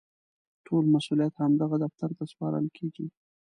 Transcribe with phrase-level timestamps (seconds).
[0.65, 3.05] ټول مسوولیت همدغه دفتر ته سپارل کېږي.